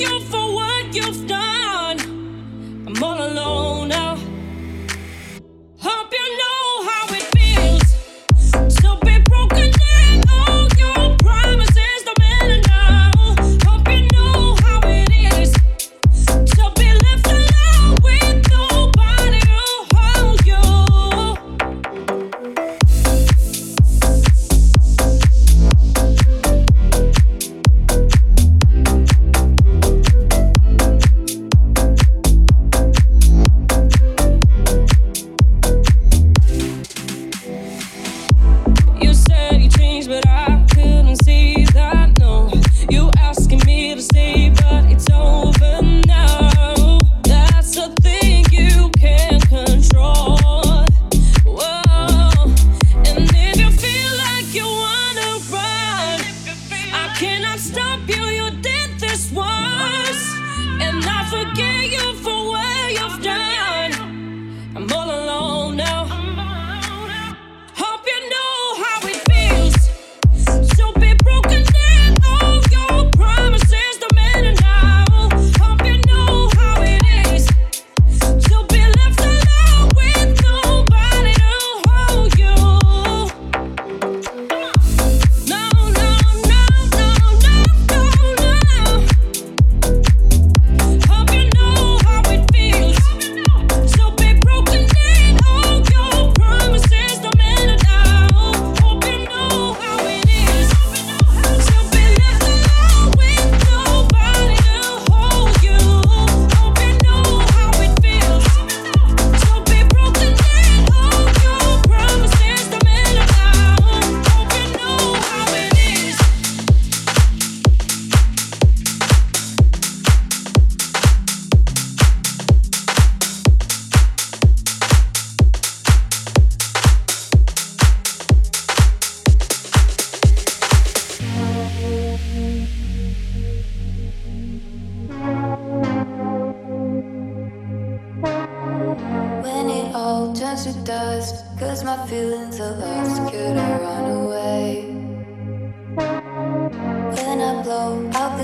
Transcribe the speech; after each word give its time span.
you 0.00 0.08
know 0.30 0.39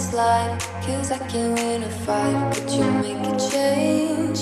slide. 0.00 0.58
Cause 0.86 1.12
I 1.12 1.18
can 1.28 1.54
win 1.54 1.82
a 1.82 1.90
fight. 1.90 2.54
Could 2.54 2.70
you 2.70 2.84
make 3.04 3.22
a 3.32 3.36
change? 3.52 4.40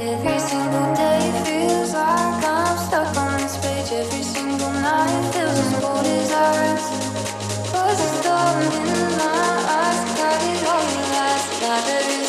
Every 0.00 0.38
single 0.38 0.94
day 0.94 1.22
feels 1.44 1.92
like 1.92 2.44
I'm 2.44 2.76
stuck 2.86 3.16
on 3.16 3.40
this 3.40 3.56
page. 3.62 3.92
Every 3.92 4.22
single 4.22 4.72
night 4.72 5.32
feels 5.32 5.58
as 5.64 5.72
cold 5.80 6.06
as 6.06 6.32
ours. 6.32 6.84
Was 7.72 8.00
a 8.06 8.10
storm 8.18 8.60
in 8.80 8.88
my 9.20 9.52
eyes. 9.78 10.00
Got 10.18 10.40
it 10.50 10.64
all 10.72 10.86
last 11.12 11.62
night. 11.62 12.23